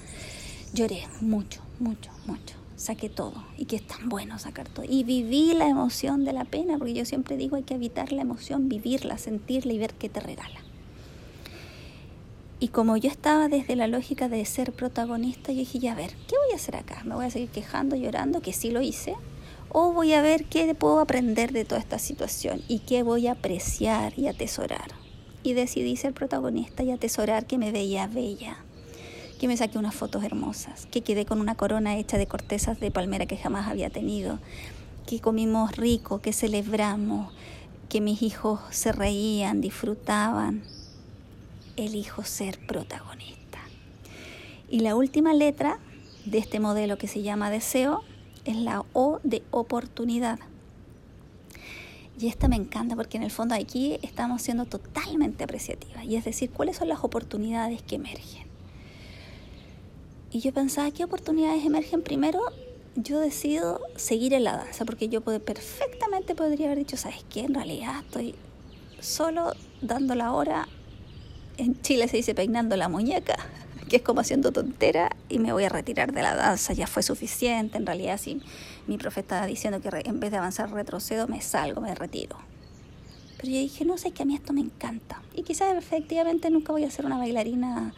Lloré 0.73 1.05
mucho, 1.19 1.59
mucho, 1.79 2.09
mucho. 2.25 2.55
Saqué 2.75 3.09
todo 3.09 3.45
y 3.57 3.65
que 3.65 3.77
es 3.77 3.87
tan 3.87 4.09
bueno 4.09 4.37
sacar 4.37 4.67
todo. 4.67 4.85
Y 4.87 5.03
viví 5.03 5.53
la 5.53 5.67
emoción 5.67 6.25
de 6.25 6.33
la 6.33 6.45
pena, 6.45 6.77
porque 6.77 6.93
yo 6.93 7.05
siempre 7.05 7.37
digo 7.37 7.55
hay 7.55 7.63
que 7.63 7.75
evitar 7.75 8.11
la 8.11 8.21
emoción, 8.21 8.67
vivirla, 8.67 9.17
sentirla 9.17 9.73
y 9.73 9.77
ver 9.77 9.93
qué 9.93 10.09
te 10.09 10.19
regala. 10.19 10.59
Y 12.59 12.69
como 12.69 12.97
yo 12.97 13.09
estaba 13.09 13.47
desde 13.47 13.75
la 13.75 13.87
lógica 13.87 14.29
de 14.29 14.43
ser 14.45 14.71
protagonista, 14.71 15.51
yo 15.51 15.59
dije, 15.59 15.79
ya 15.79 15.91
a 15.91 15.95
ver, 15.95 16.11
¿qué 16.27 16.35
voy 16.43 16.53
a 16.53 16.55
hacer 16.55 16.75
acá? 16.75 17.03
¿Me 17.05 17.15
voy 17.15 17.25
a 17.25 17.29
seguir 17.29 17.49
quejando, 17.49 17.95
llorando, 17.95 18.41
que 18.41 18.53
sí 18.53 18.71
lo 18.71 18.81
hice? 18.81 19.15
¿O 19.69 19.91
voy 19.91 20.13
a 20.13 20.21
ver 20.21 20.45
qué 20.45 20.73
puedo 20.73 20.99
aprender 20.99 21.51
de 21.51 21.65
toda 21.65 21.79
esta 21.79 21.99
situación 21.99 22.61
y 22.67 22.79
qué 22.79 23.03
voy 23.03 23.27
a 23.27 23.33
apreciar 23.33 24.17
y 24.17 24.27
atesorar? 24.27 24.91
Y 25.43 25.53
decidí 25.53 25.95
ser 25.95 26.13
protagonista 26.13 26.81
y 26.83 26.91
atesorar 26.91 27.45
que 27.45 27.57
me 27.57 27.71
veía 27.71 28.07
bella, 28.07 28.64
que 29.35 29.47
me 29.47 29.57
saqué 29.57 29.77
unas 29.77 29.95
fotos 29.95 30.23
hermosas, 30.23 30.87
que 30.87 31.01
quedé 31.01 31.25
con 31.25 31.39
una 31.39 31.55
corona 31.55 31.97
hecha 31.97 32.17
de 32.17 32.27
cortezas 32.27 32.79
de 32.79 32.91
palmera 32.91 33.25
que 33.25 33.37
jamás 33.37 33.67
había 33.67 33.89
tenido, 33.89 34.39
que 35.05 35.19
comimos 35.19 35.75
rico, 35.75 36.21
que 36.21 36.33
celebramos, 36.33 37.33
que 37.89 38.01
mis 38.01 38.21
hijos 38.21 38.59
se 38.71 38.91
reían, 38.91 39.61
disfrutaban, 39.61 40.63
elijo 41.75 42.23
ser 42.23 42.59
protagonista. 42.65 43.59
Y 44.69 44.79
la 44.79 44.95
última 44.95 45.33
letra 45.33 45.79
de 46.25 46.39
este 46.39 46.59
modelo 46.59 46.97
que 46.97 47.07
se 47.07 47.21
llama 47.21 47.51
deseo 47.51 48.03
es 48.45 48.55
la 48.55 48.83
O 48.93 49.19
de 49.23 49.43
oportunidad. 49.51 50.39
Y 52.19 52.27
esta 52.27 52.47
me 52.47 52.55
encanta 52.55 52.95
porque 52.95 53.17
en 53.17 53.23
el 53.23 53.31
fondo 53.31 53.55
aquí 53.55 53.99
estamos 54.01 54.41
siendo 54.41 54.65
totalmente 54.65 55.43
apreciativas. 55.43 56.05
Y 56.05 56.15
es 56.15 56.23
decir, 56.23 56.49
¿cuáles 56.49 56.77
son 56.77 56.87
las 56.87 57.03
oportunidades 57.03 57.81
que 57.81 57.95
emergen? 57.95 58.54
Y 60.35 60.41
yo 60.41 60.51
pensaba, 60.51 60.91
¿qué 60.91 61.05
oportunidades 61.05 61.65
emergen? 61.65 62.01
Primero, 62.01 62.41
yo 62.97 63.21
decido 63.21 63.79
seguir 63.95 64.33
en 64.33 64.43
la 64.43 64.57
danza 64.57 64.83
porque 64.83 65.07
yo 65.07 65.21
perfectamente 65.21 66.35
podría 66.35 66.65
haber 66.65 66.79
dicho, 66.79 66.97
¿sabes 66.97 67.23
qué? 67.29 67.39
En 67.45 67.53
realidad 67.53 68.01
estoy 68.01 68.35
solo 68.99 69.53
dando 69.81 70.13
la 70.13 70.33
hora 70.33 70.67
en 71.55 71.81
Chile 71.81 72.09
se 72.09 72.17
dice 72.17 72.35
peinando 72.35 72.75
la 72.75 72.89
muñeca, 72.89 73.37
que 73.89 73.95
es 73.95 74.01
como 74.01 74.19
haciendo 74.19 74.51
tontera 74.51 75.15
y 75.29 75.39
me 75.39 75.53
voy 75.53 75.63
a 75.63 75.69
retirar 75.69 76.11
de 76.11 76.21
la 76.21 76.35
danza, 76.35 76.73
ya 76.73 76.85
fue 76.85 77.01
suficiente. 77.01 77.77
En 77.77 77.85
realidad, 77.85 78.19
si 78.19 78.41
mi 78.87 78.97
profe 78.97 79.21
estaba 79.21 79.45
diciendo 79.45 79.79
que 79.79 79.87
en 80.03 80.19
vez 80.19 80.31
de 80.31 80.37
avanzar 80.37 80.69
retrocedo, 80.69 81.29
me 81.29 81.39
salgo, 81.39 81.79
me 81.79 81.95
retiro. 81.95 82.35
Pero 83.37 83.53
yo 83.53 83.59
dije, 83.59 83.85
no 83.85 83.97
sé, 83.97 84.11
que 84.11 84.23
a 84.23 84.25
mí 84.25 84.35
esto 84.35 84.51
me 84.51 84.59
encanta. 84.59 85.21
Y 85.33 85.43
quizás 85.43 85.73
efectivamente 85.77 86.49
nunca 86.49 86.73
voy 86.73 86.83
a 86.83 86.91
ser 86.91 87.05
una 87.05 87.17
bailarina 87.17 87.93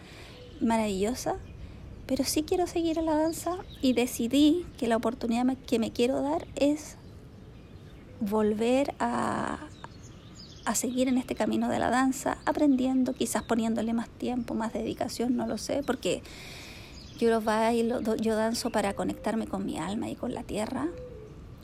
maravillosa, 0.62 1.38
pero 2.08 2.24
sí 2.24 2.44
quiero 2.44 2.68
seguir 2.68 2.98
en 2.98 3.06
la 3.06 3.16
danza 3.16 3.58
y 3.82 3.94
decidí 3.94 4.66
que 4.78 4.88
la 4.88 4.96
oportunidad 4.96 5.46
que 5.68 5.78
me 5.78 5.92
quiero 5.92 6.22
dar 6.22 6.48
es 6.56 6.98
volver 8.22 8.96
a, 9.00 9.60
a 10.66 10.76
seguir 10.76 11.08
en 11.08 11.18
este 11.18 11.36
camino 11.36 11.70
de 11.70 11.80
la 11.80 11.90
danza, 11.90 12.38
aprendiendo, 12.46 13.14
quizás 13.14 13.44
poniéndole 13.44 13.94
más 13.94 14.10
tiempo, 14.10 14.54
más 14.54 14.74
dedicación, 14.74 15.36
no 15.36 15.48
lo 15.48 15.58
sé, 15.58 15.84
porque 15.86 16.24
yo 17.20 17.30
lo 17.30 17.42
bailo, 17.42 18.02
yo 18.16 18.36
danzo 18.36 18.70
para 18.70 18.94
conectarme 18.94 19.48
con 19.48 19.66
mi 19.66 19.78
alma 19.78 20.10
y 20.10 20.16
con 20.16 20.34
la 20.34 20.44
tierra, 20.44 20.88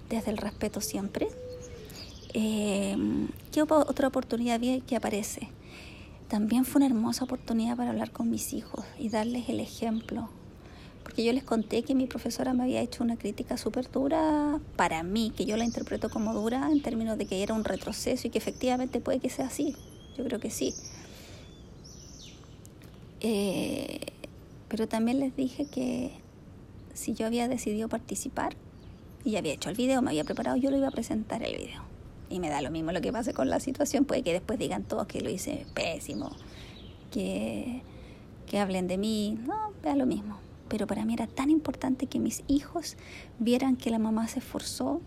desde 0.10 0.32
el 0.32 0.38
respeto 0.38 0.82
siempre. 0.82 1.28
Eh, 2.34 2.96
¿Qué 3.52 3.62
otra 3.62 4.08
oportunidad 4.08 4.60
que 4.60 4.96
aparece? 4.96 5.50
También 6.34 6.66
fue 6.66 6.80
una 6.80 6.88
hermosa 6.88 7.26
oportunidad 7.26 7.78
para 7.78 7.92
hablar 7.92 8.10
con 8.10 8.28
mis 8.32 8.54
hijos 8.54 8.84
y 8.98 9.10
darles 9.10 9.50
el 9.50 9.60
ejemplo 9.60 10.32
porque 11.04 11.24
yo 11.24 11.32
les 11.32 11.44
conté 11.44 11.84
que 11.84 11.94
mi 11.94 12.08
profesora 12.08 12.56
me 12.56 12.64
había 12.64 12.82
hecho 12.82 13.04
una 13.04 13.18
crítica 13.18 13.56
súper 13.56 13.92
dura 13.92 14.60
para 14.76 15.04
mí, 15.04 15.32
que 15.38 15.46
yo 15.46 15.58
la 15.58 15.64
interpreto 15.64 16.10
como 16.10 16.34
dura 16.34 16.72
en 16.72 16.82
términos 16.82 17.20
de 17.20 17.28
que 17.28 17.44
era 17.44 17.54
un 17.54 17.64
retroceso 17.64 18.28
y 18.28 18.32
que 18.32 18.40
efectivamente 18.40 19.00
puede 19.00 19.20
que 19.20 19.30
sea 19.30 19.46
así. 19.46 19.76
Yo 20.18 20.24
creo 20.24 20.40
que 20.40 20.50
sí. 20.50 20.74
Eh, 23.20 24.00
pero 24.70 24.88
también 24.88 25.20
les 25.20 25.36
dije 25.36 25.68
que 25.68 26.14
si 26.96 27.14
yo 27.14 27.28
había 27.28 27.48
decidido 27.48 27.90
participar 27.90 28.56
y 29.24 29.36
había 29.36 29.54
hecho 29.54 29.70
el 29.70 29.76
video, 29.76 30.02
me 30.02 30.10
había 30.10 30.24
preparado, 30.24 30.58
yo 30.58 30.72
lo 30.72 30.78
iba 30.78 30.88
a 30.88 30.92
presentar 30.92 31.44
el 31.44 31.56
video. 31.58 31.93
Y 32.34 32.40
me 32.40 32.50
da 32.50 32.62
lo 32.62 32.72
mismo 32.72 32.92
lo 32.92 33.02
que 33.02 33.12
pase 33.12 33.34
con 33.34 33.50
la 33.50 33.60
situación, 33.60 34.06
puede 34.06 34.24
que 34.24 34.34
después 34.34 34.58
digan 34.58 34.84
todos 34.84 35.06
que 35.06 35.22
lo 35.22 35.30
hice 35.30 35.66
pésimo, 35.74 36.32
que, 37.12 37.84
que 38.48 38.60
hablen 38.60 38.88
de 38.88 38.98
mí, 38.98 39.38
no, 39.46 39.72
da 39.84 39.96
lo 39.96 40.06
mismo 40.06 40.38
pero 40.74 40.88
para 40.88 41.06
mí 41.06 41.14
era 41.14 41.28
tan 41.28 41.52
importante 41.52 42.08
que 42.08 42.18
mis 42.18 42.44
hijos 42.48 42.98
vieran 43.38 43.76
que 43.76 43.92
la 43.92 44.00
mamá 44.00 44.28
se 44.28 44.40
esforzó, 44.40 45.02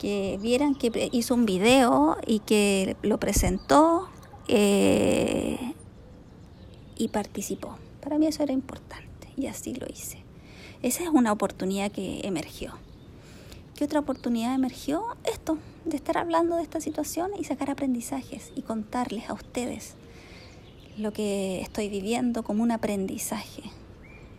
que 0.00 0.40
vieran 0.42 0.74
que 0.74 1.08
hizo 1.12 1.36
un 1.36 1.46
video 1.46 2.16
y 2.26 2.40
que 2.40 2.96
lo 3.02 3.20
presentó 3.20 4.08
eh, 4.48 5.74
y 6.96 7.08
participó. 7.08 7.76
Para 8.02 8.18
mí 8.18 8.26
eso 8.26 8.42
era 8.42 8.52
importante 8.52 9.28
y 9.36 9.46
así 9.46 9.72
lo 9.72 9.86
hice. 9.86 10.18
Esa 10.82 11.04
es 11.04 11.10
una 11.10 11.30
oportunidad 11.30 11.92
que 11.92 12.22
emergió. 12.24 12.72
¿Qué 13.76 13.84
otra 13.84 14.00
oportunidad 14.00 14.52
emergió? 14.52 15.04
Esto, 15.32 15.58
de 15.84 15.96
estar 15.96 16.18
hablando 16.18 16.56
de 16.56 16.62
esta 16.62 16.80
situación 16.80 17.30
y 17.38 17.44
sacar 17.44 17.70
aprendizajes 17.70 18.52
y 18.54 18.62
contarles 18.62 19.28
a 19.28 19.34
ustedes 19.34 19.94
lo 20.96 21.12
que 21.12 21.60
estoy 21.60 21.88
viviendo 21.88 22.42
como 22.42 22.62
un 22.62 22.70
aprendizaje 22.70 23.62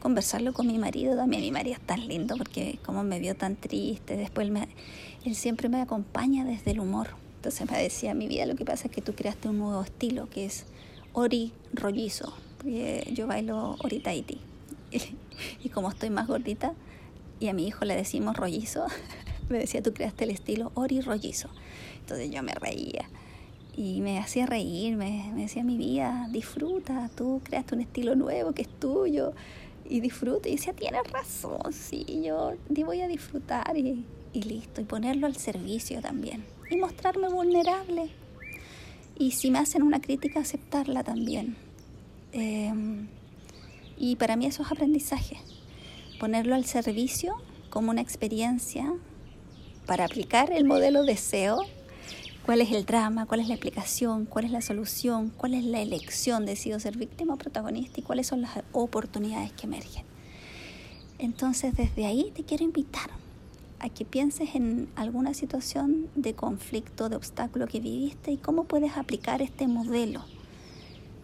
conversarlo 0.04 0.52
con 0.52 0.68
mi 0.68 0.78
marido 0.78 1.16
también. 1.16 1.42
Mi 1.42 1.52
marido 1.52 1.78
es 1.78 1.88
tan 1.88 2.06
lindo 2.10 2.36
porque 2.36 2.78
como 2.86 3.04
me 3.04 3.20
vio 3.20 3.36
tan 3.36 3.56
triste, 3.56 4.18
después 4.18 4.52
él, 5.24 5.34
siempre 5.34 5.70
me 5.70 5.82
acompaña 5.82 6.44
desde 6.44 6.72
el 6.72 6.82
humor. 6.82 7.12
Entonces 7.38 7.72
me 7.72 7.82
decía, 7.82 8.14
mi 8.14 8.28
vida 8.28 8.46
lo 8.46 8.56
que 8.56 8.66
pasa 8.66 8.90
es 8.90 8.94
que 8.94 9.02
tú 9.02 9.16
creaste 9.16 9.48
un 9.48 9.60
nuevo 9.60 9.82
estilo 9.82 10.30
que 10.30 10.46
es 10.46 10.66
ori 11.14 11.54
rollizo. 11.72 12.34
Yo 13.14 13.28
bailo 13.28 13.78
ori 13.80 14.00
Tahiti. 14.00 14.40
Y, 15.64 15.70
como 15.70 15.90
estoy 15.90 16.12
más 16.12 16.28
gordita 16.28 16.74
y 17.40 17.48
a 17.48 17.54
mi 17.54 17.66
hijo 17.66 17.86
le 17.86 17.96
decimos 17.96 18.38
rollizo, 18.38 18.86
me 19.54 19.60
decía, 19.60 19.82
tú 19.82 19.94
creaste 19.94 20.26
el 20.26 20.32
estilo 20.32 20.72
ori 20.76 21.00
rollizo. 21.02 21.50
Entonces 22.02 22.30
yo 22.30 22.44
me 22.44 22.54
reía 22.54 23.10
y 23.76 24.02
me 24.02 24.20
hacía 24.20 24.46
reír, 24.46 24.96
me, 24.96 25.32
me, 25.34 25.44
decía 25.44 25.64
mi 25.64 25.78
vida, 25.78 26.28
disfruta, 26.32 27.10
tú 27.16 27.42
creaste 27.44 27.76
un 27.76 27.82
estilo 27.82 28.16
nuevo 28.16 28.52
que 28.52 28.64
es 28.64 28.80
tuyo 28.80 29.34
y 29.90 30.00
disfrute. 30.00 30.50
Y 30.50 30.56
decía, 30.56 30.74
tienes 30.74 31.10
razón, 31.12 31.72
sí, 31.72 32.24
yo 32.24 32.54
voy 32.86 33.02
a 33.02 33.08
disfrutar 33.08 33.76
y, 33.78 34.06
listo. 34.34 34.82
Y 34.82 34.86
ponerlo 34.86 35.28
al 35.28 35.36
servicio 35.36 36.02
también. 36.02 36.44
Y 36.70 36.78
mostrarme 36.78 37.30
vulnerable. 37.30 38.10
Y 39.18 39.32
si 39.32 39.52
me 39.52 39.60
hacen 39.60 39.84
una 39.84 40.02
crítica, 40.02 40.40
aceptarla 40.40 41.04
también. 41.04 41.56
Em, 42.32 43.08
y 43.98 44.16
para 44.16 44.36
mí 44.36 44.46
eso 44.46 44.64
es 44.64 44.72
aprendizaje. 44.72 45.38
Ponerlo 46.20 46.56
al 46.56 46.66
servicio 46.66 47.36
como 47.70 47.92
una 47.92 48.02
experiencia 48.02 48.92
para 49.86 50.06
aplicar 50.06 50.52
el 50.52 50.66
modelo 50.66 51.04
deseo 51.04 51.60
cuál 52.46 52.62
es 52.62 52.72
el 52.72 52.86
drama, 52.86 53.26
cuál 53.26 53.40
es 53.40 53.48
la 53.48 53.56
explicación, 53.56 54.26
cuál 54.26 54.46
es 54.46 54.52
la 54.52 54.62
solución, 54.62 55.32
cuál 55.36 55.54
es 55.54 55.64
la 55.64 55.82
elección, 55.82 56.46
decido 56.46 56.80
ser 56.80 56.98
víctima 56.98 57.34
o 57.34 57.38
protagonista 57.38 58.00
y 58.00 58.04
cuáles 58.04 58.28
son 58.28 58.42
las 58.42 58.52
oportunidades 58.72 59.52
que 59.54 59.66
emergen. 59.66 60.04
Entonces 61.20 61.76
desde 61.76 62.06
ahí 62.06 62.32
te 62.36 62.44
quiero 62.44 62.64
invitar 62.64 63.10
a 63.80 63.90
que 63.90 64.06
pienses 64.06 64.56
en 64.56 64.90
alguna 64.96 65.34
situación 65.34 66.10
de 66.16 66.34
conflicto, 66.34 67.10
de 67.10 67.18
obstáculo 67.18 67.68
que 67.68 67.80
viviste 67.80 68.32
y 68.32 68.38
cómo 68.38 68.64
puedes 68.64 68.96
aplicar 68.98 69.42
este 69.42 69.68
modelo 69.68 70.24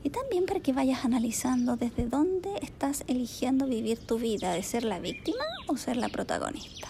Y 0.03 0.09
también 0.09 0.45
para 0.45 0.59
que 0.59 0.73
vayas 0.73 1.03
analizando 1.03 1.75
desde 1.75 2.05
dónde 2.07 2.49
estás 2.61 3.03
eligiendo 3.07 3.65
vivir 3.65 3.99
tu 3.99 4.17
vida, 4.17 4.53
de 4.53 4.63
ser 4.63 4.83
la 4.83 4.99
víctima 4.99 5.43
o 5.67 5.75
ser 5.75 5.97
la 5.97 6.07
protagonista. 6.07 6.87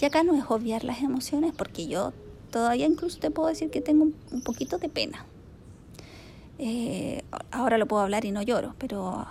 Y 0.00 0.04
acá 0.04 0.22
no 0.22 0.34
es 0.34 0.44
obviar 0.48 0.84
las 0.84 1.02
emociones 1.02 1.52
porque 1.56 1.86
yo 1.88 2.12
todavía 2.50 2.86
incluso 2.86 3.18
te 3.18 3.30
puedo 3.30 3.48
decir 3.48 3.70
que 3.70 3.80
tengo 3.80 4.08
un 4.30 4.42
poquito 4.42 4.78
de 4.78 4.88
pena. 4.88 5.26
Eh, 6.58 7.22
ahora 7.50 7.78
lo 7.78 7.86
puedo 7.86 8.02
hablar 8.02 8.24
y 8.24 8.30
no 8.30 8.42
lloro, 8.42 8.74
pero 8.78 9.26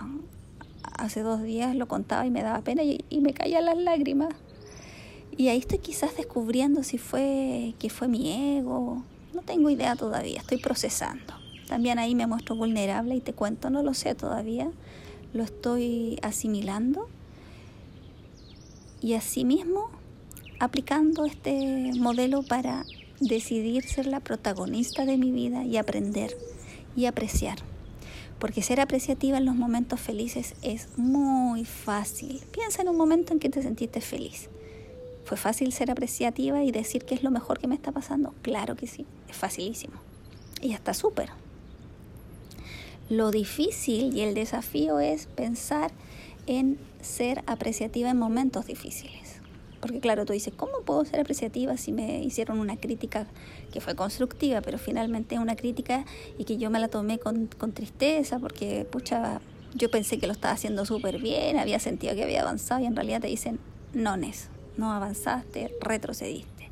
hace 0.93 1.21
dos 1.21 1.41
días 1.43 1.75
lo 1.75 1.88
contaba 1.88 2.25
y 2.25 2.31
me 2.31 2.41
daba 2.41 2.62
pena 2.62 2.83
y, 2.83 3.03
y 3.09 3.21
me 3.21 3.33
caían 3.33 3.65
las 3.65 3.77
lágrimas. 3.77 4.33
Y 5.36 5.50
ahí 5.50 5.59
estoy 5.59 5.79
quizás 5.79 6.17
descubriendo 6.17 6.83
si 6.83 6.97
fue 6.97 7.75
que 7.79 7.89
fue 7.89 8.07
mi 8.07 8.57
ego. 8.57 9.03
No 9.33 9.41
tengo 9.41 9.69
idea 9.69 9.95
todavía, 9.95 10.39
estoy 10.39 10.57
procesando. 10.57 11.33
También 11.67 12.00
ahí 12.00 12.15
me 12.15 12.27
muestro 12.27 12.55
vulnerable 12.55 13.15
y 13.15 13.21
te 13.21 13.33
cuento, 13.33 13.69
no 13.69 13.83
lo 13.83 13.93
sé 13.93 14.15
todavía, 14.15 14.71
lo 15.33 15.43
estoy 15.43 16.17
asimilando 16.21 17.07
y 19.01 19.13
asimismo 19.13 19.89
aplicando 20.59 21.25
este 21.25 21.91
modelo 21.97 22.43
para 22.43 22.85
decidir 23.19 23.83
ser 23.83 24.07
la 24.07 24.19
protagonista 24.19 25.05
de 25.05 25.17
mi 25.17 25.31
vida 25.31 25.63
y 25.63 25.77
aprender 25.77 26.37
y 26.95 27.05
apreciar. 27.05 27.57
Porque 28.39 28.61
ser 28.61 28.79
apreciativa 28.79 29.37
en 29.37 29.45
los 29.45 29.55
momentos 29.55 29.99
felices 29.99 30.55
es 30.61 30.89
muy 30.97 31.65
fácil. 31.65 32.41
Piensa 32.51 32.81
en 32.81 32.89
un 32.89 32.97
momento 32.97 33.33
en 33.33 33.39
que 33.39 33.49
te 33.49 33.63
sentiste 33.63 34.01
feliz. 34.01 34.49
¿Fue 35.25 35.37
fácil 35.37 35.73
ser 35.73 35.91
apreciativa 35.91 36.63
y 36.63 36.71
decir 36.71 37.03
que 37.03 37.15
es 37.15 37.23
lo 37.23 37.31
mejor 37.31 37.59
que 37.59 37.67
me 37.67 37.75
está 37.75 37.91
pasando? 37.91 38.33
Claro 38.43 38.75
que 38.75 38.87
sí, 38.87 39.05
es 39.27 39.35
facilísimo. 39.35 39.95
Y 40.61 40.73
está 40.73 40.93
súper. 40.93 41.29
Lo 43.09 43.31
difícil 43.31 44.15
y 44.15 44.21
el 44.21 44.33
desafío 44.33 44.99
es 44.99 45.25
pensar 45.27 45.91
en 46.45 46.77
ser 47.01 47.43
apreciativa 47.47 48.09
en 48.09 48.17
momentos 48.17 48.67
difíciles. 48.67 49.37
Porque 49.79 50.00
claro, 50.00 50.25
tú 50.25 50.34
dices, 50.34 50.53
¿cómo 50.55 50.81
puedo 50.86 51.05
ser 51.05 51.19
apreciativa 51.19 51.77
si 51.77 51.91
me 51.91 52.24
hicieron 52.24 52.60
una 52.60 52.77
crítica 52.77 53.27
que 53.72 53.81
fue 53.81 53.96
constructiva, 53.96 54.62
pero 54.62 54.77
finalmente 54.77 55.38
una 55.39 55.55
crítica 55.55 56.05
y 56.38 56.46
que 56.46 56.57
yo 56.57 56.69
me 56.69 56.79
la 56.79 56.88
tomé 56.88 57.19
con, 57.19 57.48
con 57.57 57.72
tristeza 57.72 58.39
porque, 58.39 58.86
pucha, 58.89 59.39
yo 59.75 59.91
pensé 59.91 60.17
que 60.17 60.27
lo 60.27 60.34
estaba 60.34 60.53
haciendo 60.53 60.86
súper 60.86 61.19
bien, 61.19 61.57
había 61.57 61.79
sentido 61.79 62.15
que 62.15 62.24
había 62.24 62.41
avanzado 62.41 62.81
y 62.81 62.86
en 62.86 62.96
realidad 62.96 63.22
te 63.22 63.27
dicen, 63.27 63.60
no, 63.93 64.17
Nes, 64.17 64.50
no 64.77 64.91
avanzaste, 64.91 65.74
retrocediste. 65.81 66.69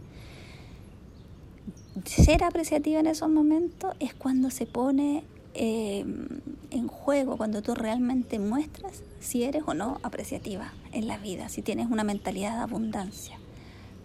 Ser 2.05 2.43
apreciativa 2.43 2.99
en 2.99 3.07
esos 3.07 3.29
momentos 3.29 3.93
es 3.99 4.13
cuando 4.13 4.49
se 4.49 4.65
pone 4.65 5.23
Em, 5.57 6.27
en 6.69 6.89
juego 6.89 7.37
cuando 7.37 7.61
tú 7.61 7.75
realmente 7.75 8.39
muestras 8.39 9.03
si 9.21 9.43
eres 9.43 9.63
o 9.65 9.73
no 9.73 10.01
apreciativa 10.03 10.73
en 10.91 11.07
la 11.07 11.17
vida, 11.17 11.47
si 11.47 11.61
tienes 11.61 11.89
una 11.89 12.03
mentalidad 12.03 12.57
de 12.57 12.63
abundancia 12.63 13.37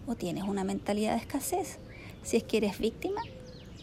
o 0.07 0.15
tienes 0.15 0.45
una 0.45 0.63
mentalidad 0.63 1.11
de 1.11 1.17
escasez, 1.17 1.77
si 2.23 2.37
es 2.37 2.43
que 2.43 2.55
eres 2.55 2.79
víctima 2.79 3.21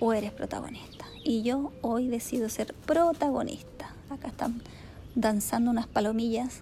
o 0.01 0.15
eres 0.15 0.33
protagonista. 0.33 1.05
Y 1.23 1.43
yo 1.43 1.71
hoy 1.83 2.09
decido 2.09 2.49
ser 2.49 2.73
protagonista. 2.73 3.95
Acá 4.09 4.29
están 4.29 4.63
danzando 5.15 5.71
unas 5.71 5.87
palomillas, 5.87 6.61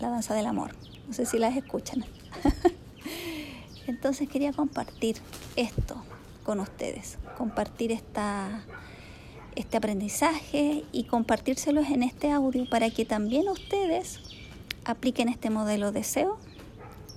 la 0.00 0.08
danza 0.08 0.34
del 0.34 0.46
amor. 0.46 0.72
No 1.06 1.14
sé 1.14 1.24
si 1.24 1.38
las 1.38 1.56
escuchan. 1.56 2.04
Entonces 3.86 4.28
quería 4.28 4.52
compartir 4.52 5.18
esto 5.54 6.02
con 6.42 6.58
ustedes, 6.58 7.18
compartir 7.38 7.92
esta 7.92 8.64
este 9.56 9.76
aprendizaje 9.76 10.84
y 10.92 11.04
compartírselos 11.04 11.88
en 11.88 12.02
este 12.02 12.30
audio 12.30 12.68
para 12.68 12.90
que 12.90 13.04
también 13.04 13.48
ustedes 13.48 14.20
apliquen 14.84 15.28
este 15.28 15.50
modelo 15.50 15.92
de 15.92 16.04
SEO, 16.04 16.38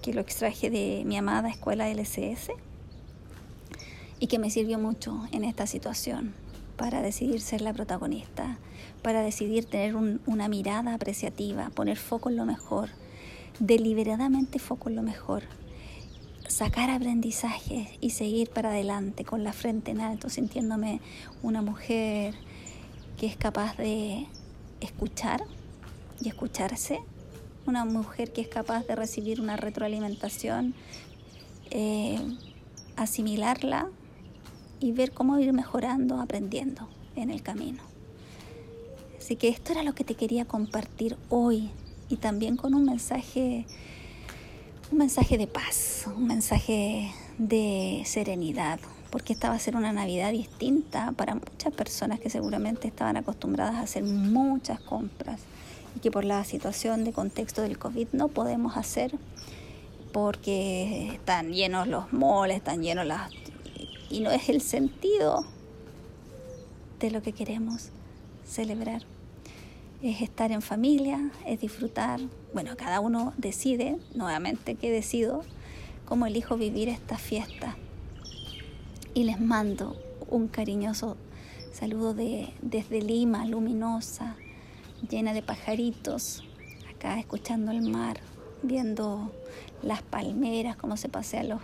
que 0.01 0.13
lo 0.13 0.21
extraje 0.21 0.69
de 0.69 1.03
mi 1.05 1.17
amada 1.17 1.49
escuela 1.49 1.89
LCS 1.89 2.51
y 4.19 4.27
que 4.27 4.39
me 4.39 4.49
sirvió 4.49 4.79
mucho 4.79 5.27
en 5.31 5.43
esta 5.43 5.67
situación 5.67 6.33
para 6.77 7.01
decidir 7.01 7.41
ser 7.41 7.61
la 7.61 7.73
protagonista, 7.73 8.57
para 9.01 9.21
decidir 9.21 9.65
tener 9.65 9.95
una 9.95 10.47
mirada 10.47 10.93
apreciativa, 10.93 11.69
poner 11.69 11.97
foco 11.97 12.29
en 12.29 12.35
lo 12.35 12.45
mejor, 12.45 12.89
deliberadamente 13.59 14.59
foco 14.59 14.89
en 14.89 14.95
lo 14.95 15.01
mejor 15.01 15.43
sacar 16.47 16.89
aprendizajes 16.89 17.89
y 18.01 18.11
seguir 18.11 18.49
para 18.49 18.69
adelante 18.69 19.25
con 19.25 19.43
la 19.43 19.53
frente 19.53 19.91
en 19.91 20.01
alto, 20.01 20.29
sintiéndome 20.29 21.01
una 21.41 21.61
mujer 21.61 22.35
que 23.17 23.25
es 23.27 23.37
capaz 23.37 23.77
de 23.77 24.27
escuchar 24.81 25.43
y 26.21 26.29
escucharse, 26.29 26.99
una 27.65 27.85
mujer 27.85 28.31
que 28.31 28.41
es 28.41 28.47
capaz 28.47 28.85
de 28.85 28.95
recibir 28.95 29.41
una 29.41 29.57
retroalimentación, 29.57 30.73
eh, 31.71 32.19
asimilarla 32.95 33.89
y 34.79 34.91
ver 34.91 35.11
cómo 35.11 35.39
ir 35.39 35.51
mejorando, 35.53 36.21
aprendiendo 36.21 36.87
en 37.15 37.31
el 37.31 37.41
camino. 37.41 37.81
Así 39.17 39.35
que 39.35 39.47
esto 39.47 39.71
era 39.71 39.83
lo 39.83 39.95
que 39.95 40.03
te 40.03 40.15
quería 40.15 40.45
compartir 40.45 41.17
hoy 41.29 41.71
y 42.09 42.17
también 42.17 42.57
con 42.57 42.75
un 42.75 42.85
mensaje 42.85 43.65
un 44.91 44.97
mensaje 44.99 45.37
de 45.37 45.47
paz, 45.47 46.05
un 46.15 46.27
mensaje 46.27 47.11
de 47.37 48.03
serenidad, 48.05 48.79
porque 49.09 49.33
esta 49.33 49.49
va 49.49 49.55
a 49.55 49.59
ser 49.59 49.75
una 49.75 49.91
Navidad 49.93 50.31
distinta 50.31 51.11
para 51.13 51.35
muchas 51.35 51.73
personas 51.73 52.19
que 52.19 52.29
seguramente 52.29 52.87
estaban 52.87 53.17
acostumbradas 53.17 53.75
a 53.75 53.81
hacer 53.81 54.03
muchas 54.03 54.79
compras 54.79 55.41
y 55.95 55.99
que 55.99 56.11
por 56.11 56.23
la 56.23 56.43
situación 56.43 57.03
de 57.03 57.13
contexto 57.13 57.61
del 57.61 57.79
COVID 57.79 58.09
no 58.11 58.27
podemos 58.27 58.77
hacer 58.77 59.17
porque 60.11 61.09
están 61.13 61.51
llenos 61.51 61.87
los 61.87 62.13
moles, 62.13 62.57
están 62.57 62.81
llenos 62.81 63.05
las... 63.05 63.31
y 64.09 64.19
no 64.19 64.31
es 64.31 64.49
el 64.49 64.61
sentido 64.61 65.45
de 66.99 67.11
lo 67.11 67.21
que 67.21 67.33
queremos 67.33 67.89
celebrar 68.45 69.01
es 70.09 70.21
estar 70.21 70.51
en 70.51 70.61
familia, 70.61 71.31
es 71.47 71.59
disfrutar. 71.59 72.19
Bueno, 72.53 72.77
cada 72.77 72.99
uno 72.99 73.33
decide, 73.37 73.97
nuevamente 74.13 74.75
que 74.75 74.91
decido, 74.91 75.41
cómo 76.05 76.27
elijo 76.27 76.57
vivir 76.57 76.89
esta 76.89 77.17
fiesta. 77.17 77.75
Y 79.15 79.23
les 79.23 79.41
mando 79.41 79.99
un 80.29 80.47
cariñoso 80.47 81.17
saludo 81.73 82.13
de, 82.13 82.53
desde 82.61 83.01
Lima, 83.01 83.45
luminosa, 83.47 84.35
llena 85.09 85.33
de 85.33 85.41
pajaritos, 85.41 86.43
acá 86.95 87.19
escuchando 87.19 87.71
el 87.71 87.81
mar, 87.81 88.19
viendo 88.61 89.31
las 89.81 90.03
palmeras, 90.03 90.75
cómo 90.75 90.97
se 90.97 91.09
pasean 91.09 91.49
los, 91.49 91.61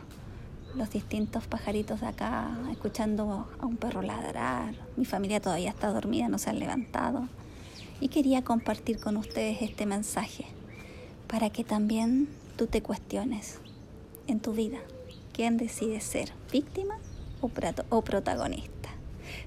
los 0.75 0.89
distintos 0.89 1.45
pajaritos 1.45 2.01
de 2.01 2.07
acá, 2.07 2.57
escuchando 2.71 3.47
a 3.59 3.65
un 3.67 3.77
perro 3.77 4.01
ladrar. 4.01 4.73
Mi 4.97 5.05
familia 5.05 5.39
todavía 5.39 5.69
está 5.69 5.91
dormida, 5.91 6.27
no 6.27 6.39
se 6.39 6.49
han 6.49 6.57
levantado 6.57 7.27
y 8.01 8.09
quería 8.09 8.43
compartir 8.43 8.99
con 8.99 9.15
ustedes 9.15 9.61
este 9.61 9.85
mensaje 9.85 10.45
para 11.27 11.49
que 11.49 11.63
también 11.63 12.27
tú 12.57 12.67
te 12.67 12.81
cuestiones 12.81 13.59
en 14.27 14.41
tu 14.41 14.51
vida 14.51 14.79
quién 15.31 15.55
decide 15.55 16.01
ser 16.01 16.33
víctima 16.51 16.97
o, 17.39 17.49
o 17.89 18.01
protagonista. 18.01 18.89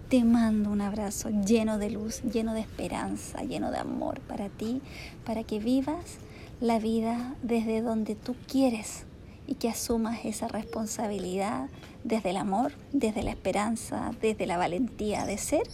Te 0.08 0.24
mando 0.24 0.70
un 0.70 0.80
abrazo 0.80 1.28
lleno 1.28 1.76
de 1.76 1.90
luz, 1.90 2.22
lleno 2.22 2.54
de 2.54 2.60
esperanza, 2.60 3.42
lleno 3.42 3.70
de 3.70 3.78
amor 3.78 4.20
para 4.20 4.48
ti, 4.48 4.80
para 5.26 5.42
que 5.42 5.58
vivas 5.58 6.18
la 6.60 6.78
vida 6.78 7.34
desde 7.42 7.82
donde 7.82 8.14
tú 8.14 8.34
quieres 8.48 9.04
y 9.46 9.56
que 9.56 9.68
asumas 9.68 10.24
esa 10.24 10.48
responsabilidad 10.48 11.68
desde 12.04 12.30
el 12.30 12.38
amor, 12.38 12.72
desde 12.92 13.22
la 13.22 13.30
esperanza, 13.30 14.12
desde 14.22 14.46
la 14.46 14.56
valentía 14.56 15.26
de 15.26 15.36
ser 15.36 15.64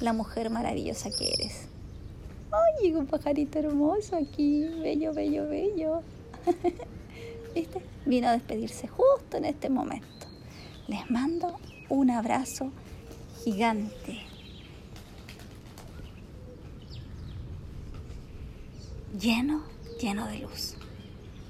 la 0.00 0.12
mujer 0.12 0.48
maravillosa 0.48 1.10
que 1.10 1.32
eres. 1.32 1.67
¡Ay, 2.50 2.94
un 2.94 3.06
pajarito 3.06 3.58
hermoso 3.58 4.16
aquí! 4.16 4.64
Bello, 4.80 5.12
bello, 5.12 5.46
bello. 5.48 6.02
¿Viste? 7.54 7.82
Vino 8.06 8.28
a 8.28 8.32
despedirse 8.32 8.88
justo 8.88 9.36
en 9.36 9.44
este 9.44 9.68
momento. 9.68 10.26
Les 10.86 11.10
mando 11.10 11.58
un 11.90 12.10
abrazo 12.10 12.72
gigante. 13.44 14.20
Lleno, 19.18 19.64
lleno 20.00 20.26
de 20.26 20.38
luz. 20.38 20.77